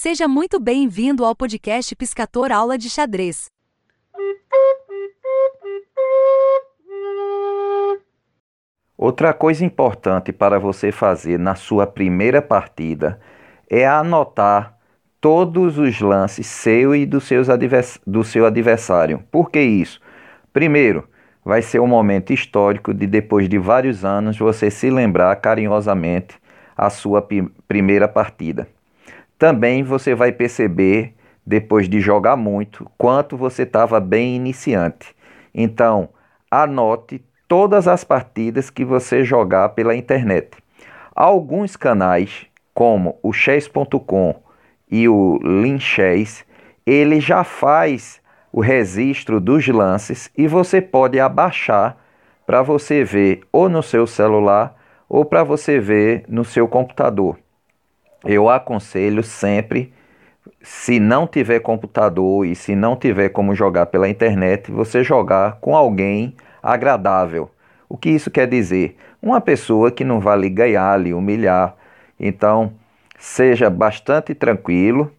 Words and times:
Seja 0.00 0.28
muito 0.28 0.60
bem-vindo 0.60 1.24
ao 1.24 1.34
podcast 1.34 1.96
Piscator 1.96 2.52
Aula 2.52 2.78
de 2.78 2.88
Xadrez. 2.88 3.50
Outra 8.96 9.34
coisa 9.34 9.64
importante 9.64 10.32
para 10.32 10.60
você 10.60 10.92
fazer 10.92 11.36
na 11.36 11.56
sua 11.56 11.84
primeira 11.84 12.40
partida 12.40 13.18
é 13.68 13.88
anotar 13.88 14.78
todos 15.20 15.78
os 15.78 16.00
lances 16.00 16.46
seu 16.46 16.94
e 16.94 17.04
do, 17.04 17.18
do 18.06 18.22
seu 18.22 18.46
adversário. 18.46 19.24
Por 19.32 19.50
que 19.50 19.60
isso? 19.60 20.00
Primeiro, 20.52 21.08
vai 21.44 21.60
ser 21.60 21.80
um 21.80 21.88
momento 21.88 22.32
histórico 22.32 22.94
de 22.94 23.04
depois 23.04 23.48
de 23.48 23.58
vários 23.58 24.04
anos 24.04 24.38
você 24.38 24.70
se 24.70 24.90
lembrar 24.90 25.34
carinhosamente 25.40 26.36
a 26.76 26.88
sua 26.88 27.20
primeira 27.66 28.06
partida. 28.06 28.68
Também 29.38 29.84
você 29.84 30.14
vai 30.14 30.32
perceber 30.32 31.14
depois 31.46 31.88
de 31.88 32.00
jogar 32.00 32.36
muito 32.36 32.90
quanto 32.98 33.36
você 33.36 33.62
estava 33.62 34.00
bem 34.00 34.34
iniciante. 34.34 35.14
Então, 35.54 36.08
anote 36.50 37.24
todas 37.46 37.86
as 37.88 38.04
partidas 38.04 38.68
que 38.68 38.84
você 38.84 39.24
jogar 39.24 39.70
pela 39.70 39.94
internet. 39.94 40.50
Alguns 41.14 41.76
canais, 41.76 42.46
como 42.74 43.18
o 43.22 43.32
chess.com 43.32 44.34
e 44.90 45.08
o 45.08 45.38
Linchess, 45.42 46.44
ele 46.84 47.20
já 47.20 47.44
faz 47.44 48.20
o 48.52 48.60
registro 48.60 49.40
dos 49.40 49.66
lances 49.68 50.30
e 50.36 50.46
você 50.46 50.80
pode 50.80 51.20
abaixar 51.20 51.96
para 52.46 52.62
você 52.62 53.04
ver 53.04 53.42
ou 53.52 53.68
no 53.68 53.82
seu 53.82 54.06
celular 54.06 54.74
ou 55.08 55.24
para 55.24 55.44
você 55.44 55.78
ver 55.78 56.24
no 56.28 56.44
seu 56.44 56.66
computador. 56.66 57.38
Eu 58.24 58.48
aconselho 58.48 59.22
sempre, 59.22 59.92
se 60.60 60.98
não 60.98 61.26
tiver 61.26 61.60
computador 61.60 62.44
e 62.44 62.54
se 62.56 62.74
não 62.74 62.96
tiver 62.96 63.28
como 63.28 63.54
jogar 63.54 63.86
pela 63.86 64.08
internet, 64.08 64.70
você 64.70 65.04
jogar 65.04 65.58
com 65.60 65.76
alguém 65.76 66.34
agradável. 66.62 67.50
O 67.88 67.96
que 67.96 68.10
isso 68.10 68.30
quer 68.30 68.46
dizer? 68.48 68.96
Uma 69.22 69.40
pessoa 69.40 69.90
que 69.90 70.04
não 70.04 70.20
vai 70.20 70.38
lhe 70.38 70.50
ganhar, 70.50 71.00
lhe 71.00 71.14
humilhar. 71.14 71.76
Então, 72.18 72.72
seja 73.18 73.70
bastante 73.70 74.34
tranquilo 74.34 75.12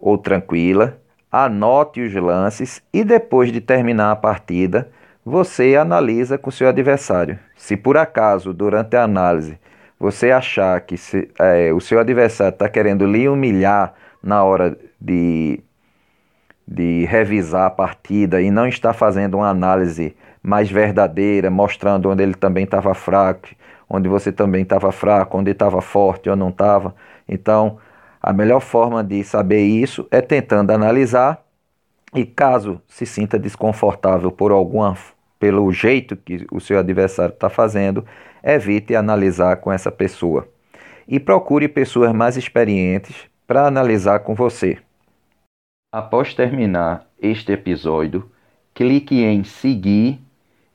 ou 0.00 0.16
tranquila, 0.16 0.98
anote 1.30 2.00
os 2.00 2.14
lances 2.14 2.82
e 2.92 3.04
depois 3.04 3.52
de 3.52 3.60
terminar 3.60 4.10
a 4.12 4.16
partida, 4.16 4.90
você 5.24 5.76
analisa 5.76 6.38
com 6.38 6.50
seu 6.50 6.68
adversário. 6.68 7.38
Se 7.54 7.76
por 7.76 7.98
acaso, 7.98 8.54
durante 8.54 8.96
a 8.96 9.02
análise, 9.02 9.58
você 9.98 10.30
achar 10.30 10.80
que 10.82 10.96
se, 10.96 11.28
é, 11.38 11.72
o 11.72 11.80
seu 11.80 11.98
adversário 11.98 12.54
está 12.54 12.68
querendo 12.68 13.06
lhe 13.06 13.28
humilhar 13.28 13.94
na 14.22 14.44
hora 14.44 14.78
de, 15.00 15.60
de 16.66 17.04
revisar 17.06 17.66
a 17.66 17.70
partida 17.70 18.40
e 18.40 18.50
não 18.50 18.66
está 18.66 18.92
fazendo 18.92 19.38
uma 19.38 19.48
análise 19.48 20.16
mais 20.42 20.70
verdadeira, 20.70 21.50
mostrando 21.50 22.08
onde 22.08 22.22
ele 22.22 22.34
também 22.34 22.64
estava 22.64 22.94
fraco, 22.94 23.48
onde 23.88 24.08
você 24.08 24.30
também 24.30 24.62
estava 24.62 24.92
fraco, 24.92 25.38
onde 25.38 25.50
estava 25.50 25.80
forte 25.80 26.30
ou 26.30 26.36
não 26.36 26.50
estava. 26.50 26.94
Então, 27.28 27.78
a 28.22 28.32
melhor 28.32 28.60
forma 28.60 29.02
de 29.02 29.24
saber 29.24 29.62
isso 29.62 30.06
é 30.10 30.20
tentando 30.20 30.70
analisar 30.70 31.42
e 32.14 32.24
caso 32.24 32.80
se 32.86 33.04
sinta 33.04 33.38
desconfortável 33.38 34.30
por 34.30 34.52
alguma 34.52 34.96
pelo 35.38 35.70
jeito 35.72 36.16
que 36.16 36.46
o 36.50 36.60
seu 36.60 36.78
adversário 36.78 37.32
está 37.32 37.48
fazendo, 37.48 38.04
evite 38.42 38.94
analisar 38.94 39.56
com 39.56 39.72
essa 39.72 39.90
pessoa. 39.90 40.48
E 41.06 41.18
procure 41.18 41.68
pessoas 41.68 42.12
mais 42.12 42.36
experientes 42.36 43.16
para 43.46 43.66
analisar 43.66 44.20
com 44.20 44.34
você. 44.34 44.78
Após 45.90 46.34
terminar 46.34 47.06
este 47.20 47.52
episódio, 47.52 48.30
clique 48.74 49.22
em 49.22 49.42
seguir 49.42 50.20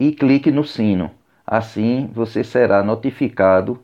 e 0.00 0.10
clique 0.10 0.50
no 0.50 0.64
sino. 0.64 1.10
Assim 1.46 2.10
você 2.12 2.42
será 2.42 2.82
notificado 2.82 3.80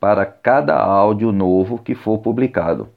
para 0.00 0.26
cada 0.26 0.76
áudio 0.76 1.30
novo 1.30 1.78
que 1.78 1.94
for 1.94 2.18
publicado. 2.18 2.88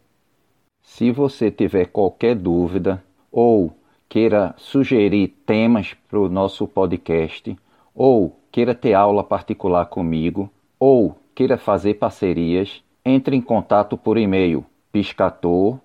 Se 0.81 1.11
você 1.11 1.51
tiver 1.51 1.85
qualquer 1.85 2.33
dúvida 2.33 3.03
ou 3.31 3.76
queira 4.09 4.53
sugerir 4.57 5.29
temas 5.45 5.95
para 6.09 6.19
o 6.19 6.29
nosso 6.29 6.67
podcast, 6.67 7.57
ou 7.93 8.39
queira 8.51 8.73
ter 8.73 8.93
aula 8.93 9.23
particular 9.23 9.85
comigo, 9.85 10.49
ou 10.79 11.17
queira 11.35 11.57
fazer 11.57 11.95
parcerias, 11.95 12.83
entre 13.03 13.35
em 13.35 13.41
contato 13.41 13.97
por 13.97 14.17
e-mail 14.17 14.65
piscator. 14.91 15.79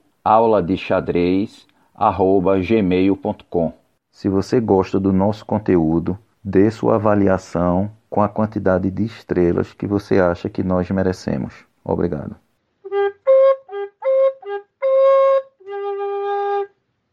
Se 4.10 4.28
você 4.28 4.60
gosta 4.60 5.00
do 5.00 5.12
nosso 5.12 5.44
conteúdo, 5.44 6.18
dê 6.42 6.70
sua 6.70 6.96
avaliação 6.96 7.90
com 8.08 8.20
a 8.20 8.28
quantidade 8.28 8.90
de 8.90 9.04
estrelas 9.04 9.72
que 9.72 9.86
você 9.86 10.20
acha 10.20 10.48
que 10.48 10.62
nós 10.62 10.90
merecemos. 10.90 11.64
Obrigado. 11.84 12.36